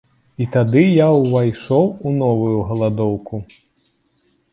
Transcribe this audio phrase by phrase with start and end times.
[0.43, 3.43] І тады я ўвайшоў у новую галадоўку.